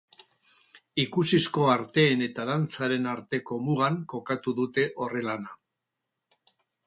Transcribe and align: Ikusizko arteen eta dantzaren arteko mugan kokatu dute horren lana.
Ikusizko 1.01 1.65
arteen 1.73 2.23
eta 2.29 2.45
dantzaren 2.51 3.05
arteko 3.13 3.59
mugan 3.67 4.01
kokatu 4.13 4.57
dute 4.61 4.87
horren 5.05 5.29
lana. 5.31 5.55